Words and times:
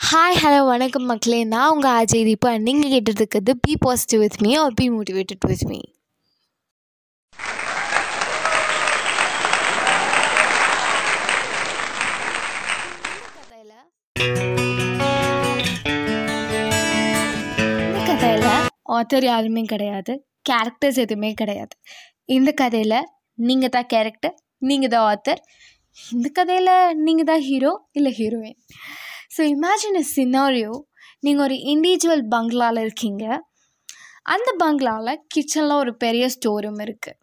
Hi 0.00 0.38
hello 0.42 0.60
வணக்கம் 0.70 1.06
மக்களே. 1.10 1.38
நான் 1.52 1.72
உங்கள் 1.72 1.96
அஜய் 2.00 2.24
தீபா. 2.28 2.50
நீங்கள் 2.66 2.92
கேட்டுட்டு 2.92 3.20
இருக்கிறது 3.22 3.52
be 3.64 3.72
positive 3.84 4.22
with 4.24 4.38
me 4.44 4.52
or 4.62 4.76
be 4.78 4.86
motivated 4.94 5.46
with 5.50 5.64
me 5.70 5.80
இந்த 17.90 18.00
கதையில் 18.10 18.46
ஆத்தர் 18.96 19.26
யாருமே 19.30 19.62
கிடையாது 19.72 20.12
கேரக்டர்ஸ் 20.50 21.00
எதுவுமே 21.04 21.30
கிடையாது. 21.40 21.74
இந்த 22.36 22.50
கதையில் 22.62 22.98
நீங்கள் 23.38 23.74
தான் 23.76 23.90
கேரக்டர் 23.94 24.36
நீங்கள் 24.70 24.92
தான் 24.94 25.06
ஆத்தர் 25.12 25.40
இந்த 26.12 26.28
கதையில் 26.38 26.72
நீங்கள் 27.06 27.28
தான் 27.30 27.44
ஹீரோ 27.48 27.72
இல்லை 27.98 28.12
heroine 28.18 28.58
so 29.30 29.40
imagine 29.54 29.98
a 30.00 30.04
scenario 30.16 30.72
நீங்கள் 31.24 31.44
ஒரு 31.46 31.56
இண்டிவிஜுவல் 31.72 32.24
பங்களாவில் 32.34 32.80
இருக்கீங்க. 32.86 33.24
அந்த 34.34 34.48
பங்களாவில் 34.62 35.20
கிச்சனில் 35.32 35.80
ஒரு 35.82 35.92
பெரிய 36.04 36.24
ஸ்டோர் 36.36 36.64
ரூம் 36.64 36.80
இருக்குது 36.86 37.18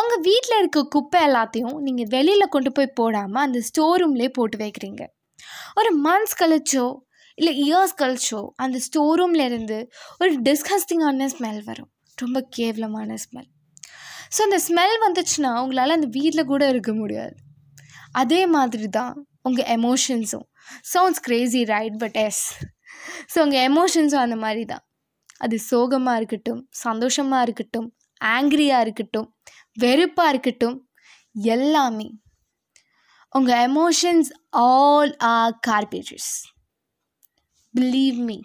உங்கள் 0.00 0.22
வீட்டில் 0.28 0.58
இருக்க 0.60 0.80
குப்பை 0.94 1.18
எல்லாத்தையும் 1.28 1.76
நீங்கள் 1.86 2.10
வெளியில் 2.14 2.52
கொண்டு 2.54 2.70
போய் 2.76 2.96
போடாமல் 3.00 3.44
அந்த 3.46 3.58
ஸ்டோர் 3.68 4.00
ரூம்லேயே 4.02 4.30
போட்டு 4.38 4.56
வைக்கிறீங்க. 4.62 5.02
ஒரு 5.80 5.90
மந்த்ஸ் 6.06 6.38
கழிச்சோ 6.42 6.86
இல்லை 7.38 7.52
இயர்ஸ் 7.66 7.94
கழிச்சோ 8.02 8.40
அந்த 8.64 8.76
ஸ்டோர் 8.86 9.18
ரூம்லேருந்து 9.20 9.78
ஒரு 10.20 10.30
டிஸ்கஸ்டிங்கான 10.48 11.28
ஸ்மெல் 11.34 11.62
வரும். 11.70 11.90
ரொம்ப 12.18 12.38
கேவலமான 12.56 13.16
ஸ்மெல் 13.24 13.50
ஸோ 14.34 14.40
அந்த 14.46 14.58
ஸ்மெல் 14.68 14.96
வந்துச்சுன்னா 15.06 15.52
உங்களால் 15.62 15.96
அந்த 15.98 16.08
வீட்டில் 16.18 16.50
கூட 16.52 16.62
இருக்க 16.72 16.92
முடியாது. 17.02 17.34
அதே 18.22 18.40
மாதிரி 18.56 18.86
தான் 18.98 19.14
உங்கள் 19.48 19.68
எமோஷன்ஸும் 19.76 20.46
sounds 20.92 21.22
crazy 21.26 21.60
right 21.74 21.96
but 22.02 22.16
yes 22.26 22.42
so 23.32 23.36
உங்கள் 23.44 23.64
எமோஷன்ஸும் 23.70 24.24
அந்த 24.24 24.36
மாதிரி 24.44 24.64
தான். 24.72 24.84
அது 25.44 25.56
சோகமாக 25.70 26.18
இருக்கட்டும் 26.20 26.60
சந்தோஷமாக 26.84 27.44
இருக்கட்டும் 27.46 27.88
ஆங்க்ரியாக 28.20 28.84
இருக்கட்டும் 28.86 29.28
வெறுப்பாக 29.82 30.32
இருக்கட்டும் 30.32 30.76
எல்லாமே 31.56 32.08
உங்கள் 33.38 33.60
emotions 33.68 34.30
all 34.64 35.12
are 35.34 35.54
garbages 35.68 36.32
believe 37.74 38.18
me 38.28 38.38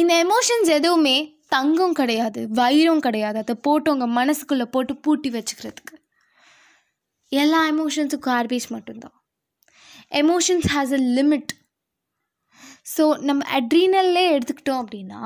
இந்த 0.00 0.12
எமோஷன்ஸ் 0.26 0.70
எதுவுமே 0.78 1.16
தங்கம் 1.54 1.96
கிடையாது 1.98 2.40
வைரம் 2.60 3.02
கிடையாது. 3.06 3.38
அதை 3.42 3.54
போட்டு 3.66 3.88
உங்கள் 3.94 4.14
மனசுக்குள்ளே 4.18 4.66
போட்டு 4.74 4.92
பூட்டி 5.04 5.28
வச்சுக்கிறதுக்கு. 5.34 5.94
எல்லா 7.42 7.60
எமோஷன்ஸும் 7.72 8.24
கார்பேஜ் 8.30 8.66
மட்டும்தான். 8.76 9.16
Emotions 10.22 10.68
has 10.74 10.94
a 10.98 11.02
limit 11.18 11.52
so 12.94 13.04
நம்ம 13.28 13.42
அட்ரீனல்லே 13.58 14.24
எடுத்துக்கிட்டோம் 14.34 14.80
அப்படின்னா 14.82 15.20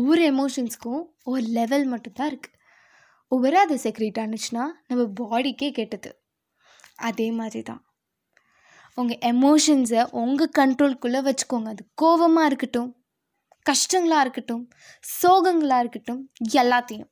ஒவ்வொரு 0.00 0.22
எமோஷன்ஸ்க்கும் 0.32 1.02
ஒரு 1.30 1.42
லெவல் 1.58 1.84
மட்டும்தான் 1.92 2.30
இருக்குது 2.32 2.58
ஒவ்வொரு 3.32 3.56
அது 3.64 3.74
செக்ரேட் 3.84 4.20
ஆனிச்சுன்னா 4.22 4.64
நம்ம 4.88 5.02
பாடிக்கே 5.20 5.68
கெட்டது. 5.78 6.10
அதே 7.08 7.28
மாதிரி 7.38 7.60
தான் 7.70 7.82
உங்கள் 8.98 9.20
எமோஷன்ஸை 9.32 10.02
உங்கள் 10.22 10.54
கண்ட்ரோல்குள்ளே 10.58 11.20
வச்சுக்கோங்க. 11.28 11.68
அது 11.74 11.84
கோபமாக 12.02 12.48
இருக்கட்டும் 12.50 12.90
கஷ்டங்களாக 13.66 14.24
இருக்கட்டும் 14.24 14.64
சோகங்களாக 15.20 15.82
இருக்கட்டும் 15.84 16.22
எல்லாத்தையும். 16.62 17.10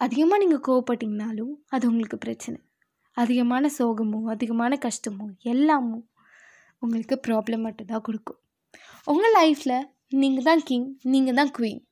அதிகமாக 0.00 0.40
நீங்கள் 0.42 0.64
கோவப்பட்டீங்கனாலும் 0.68 1.54
அது 1.74 1.84
உங்களுக்கு 1.90 2.18
பிரச்சனை. 2.24 2.58
அதிகமான 3.22 3.70
சோகமோ 3.78 4.18
அதிகமான 4.34 4.78
கஷ்டமோ 4.86 5.26
எல்லாமும் 5.52 6.04
உங்களுக்கு 6.82 7.16
ப்ராப்ளம் 7.26 7.64
மட்டும்தான் 7.66 8.04
கொடுக்கும். 8.08 8.40
உங்கள் 9.12 9.34
லைஃப்பில் 9.40 9.78
நீங்கள் 10.22 10.46
தான் 10.48 10.62
கிங் 10.68 10.88
நீங்கள் 11.12 11.38
தான் 11.40 11.52
குயின் 11.58 11.82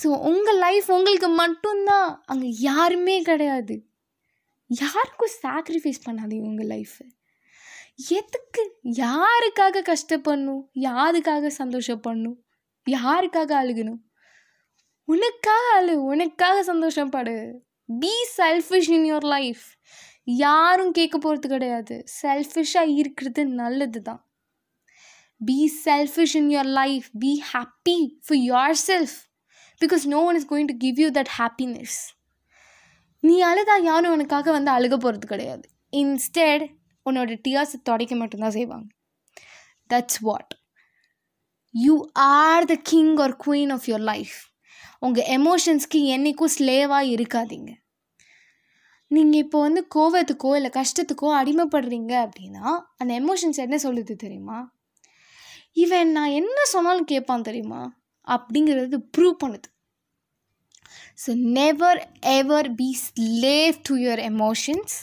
ஸோ 0.00 0.08
உங்கள் 0.30 0.60
லைஃப் 0.66 0.88
உங்களுக்கு 0.96 1.28
மட்டும்தான் 1.42 2.08
அங்கே 2.32 2.48
யாருமே 2.68 3.16
கிடையாது. 3.28 3.76
யாருக்கும் 4.70 5.34
சாக்ரிஃபைஸ் 5.42 6.04
பண்ணாதீங்க 6.06 6.48
உங்கள் 6.52 6.70
லைஃப்பை 6.74 7.06
எதுக்கு 8.18 8.62
யாருக்காக 9.04 9.82
கஷ்டப்படணும் 9.90 10.62
யாருக்காக 10.88 11.50
சந்தோஷப்படணும் 11.60 12.38
யாருக்காக 12.86 13.50
அழுகணும்? 13.60 14.00
உனக்காக 15.08 15.66
அழு 15.78 15.94
உனக்காக 16.12 16.56
சந்தோஷப்படு. 16.70 17.36
Be 18.02 18.12
selfish 18.38 18.90
in 18.96 19.06
your 19.10 19.28
life 19.34 19.64
யாரும் 20.24 20.90
கேட்க 20.90 21.18
போகிறது 21.18 21.48
கிடையாது. 21.48 22.04
செல்ஃபிஷாக 22.22 22.96
இருக்கிறது 22.96 23.46
நல்லது 23.46 24.02
தான் 24.02 24.26
be 25.40 25.72
selfish 25.84 26.36
in 26.36 26.48
your 26.48 26.70
life 26.80 27.06
be 27.18 27.42
happy 27.52 27.96
for 28.26 28.42
yourself 28.86 29.16
because 29.80 30.04
no 30.04 30.24
one 30.24 30.34
is 30.34 30.52
going 30.52 30.64
to 30.64 30.76
give 30.76 31.00
you 31.00 31.10
that 31.10 31.32
happiness 31.38 31.98
நீ 33.20 33.42
அழுதா 33.42 33.82
யாரும் 33.82 34.12
உனக்காக 34.12 34.50
வந்து 34.52 34.70
அழுக 34.70 34.96
போகிறது 34.96 35.26
கிடையாது. 35.26 35.68
இன்ஸ்டெட் 35.90 36.64
உன்னோட 37.10 37.36
டியர்ஸ் 37.48 37.74
துடைக்க 37.82 38.14
மட்டும்தான் 38.14 38.50
செய்வாங்க. 38.50 38.86
That's 39.92 40.20
what 40.20 40.52
you 41.70 42.08
are 42.12 42.64
the 42.64 42.74
king 42.82 43.16
or 43.16 43.36
queen 43.46 43.72
of 43.72 43.86
your 43.86 44.06
life 44.12 44.36
உங்கள் 44.98 45.24
எமோஷன்ஸ்க்கு 45.24 46.00
என்றைக்கும் 46.14 46.54
ஸ்லேவாக 46.58 47.12
இருக்காதீங்க. 47.16 47.70
நீங்கள் 49.14 49.42
இப்போ 49.44 49.58
வந்து 49.66 49.80
கோவத்துக்கோ 49.94 50.50
இல்லை 50.58 50.70
கஷ்டத்துக்கோ 50.78 51.28
அடிமைப்படுறீங்க 51.40 52.12
அப்படின்னா 52.26 52.66
அந்த 53.00 53.10
எமோஷன்ஸ் 53.22 53.64
என்ன 53.64 53.78
சொல்லுது 53.86 54.14
தெரியுமா? 54.24 54.58
இவன் 55.84 56.10
நான் 56.16 56.36
என்ன 56.40 56.58
சொன்னாலும் 56.74 57.10
கேட்பான் 57.12 57.46
தெரியுமா? 57.48 57.82
அப்படிங்கிறது 58.34 58.98
ப்ரூவ் 59.16 59.36
பண்ணுது. 59.42 59.68
So 61.22 61.30
never 61.58 62.00
ever 62.38 62.68
be 62.78 62.88
slave 63.06 63.76
to 63.88 63.94
your 64.04 64.22
emotions 64.32 64.96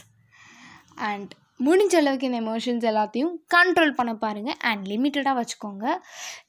and 1.09 1.31
முடிஞ்ச 1.65 1.93
அளவுக்கு 1.99 2.27
இந்த 2.29 2.39
எமோஷன்ஸ் 2.45 2.85
எல்லாத்தையும் 2.91 3.33
கண்ட்ரோல் 3.55 3.97
பண்ண 3.97 4.11
பாருங்கள் 4.23 4.57
அண்ட் 4.69 4.83
லிமிட்டடாக 4.91 5.35
வச்சுக்கோங்க. 5.39 5.85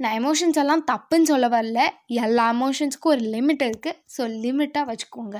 நான் 0.02 0.16
எமோஷன்ஸ் 0.20 0.60
எல்லாம் 0.62 0.84
தப்புன்னு 0.90 1.30
சொல்ல 1.32 1.48
வரல. 1.56 1.80
எல்லா 2.24 2.46
எமோஷன்ஸ்க்கும் 2.56 3.12
ஒரு 3.14 3.24
லிமிட் 3.34 3.64
இருக்குது 3.68 3.98
ஸோ 4.14 4.24
லிமிட்டாக 4.44 4.90
வச்சுக்கோங்க. 4.90 5.38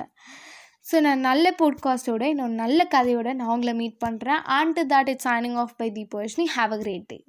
ஸோ 0.91 0.99
நான் 0.99 1.19
நல்ல 1.19 1.45
போட்காஸ்ட்டோட 1.57 2.23
இன்னொரு 2.23 2.53
நல்ல 2.53 2.87
கதையோட 2.91 3.33
நான் 3.33 3.47
உங்களை 3.47 3.73
மீட் 3.73 3.97
பண்ணுறேன் 4.05 4.41
and 4.57 4.79
that 4.93 5.09
it's 5.09 5.27
signing 5.27 5.55
off 5.55 5.75
by 5.77 5.87
the 5.91 6.03
பர்ஷனி 6.15 6.45
have 6.55 6.73
a 6.73 6.77
great 6.77 7.05
day 7.05 7.19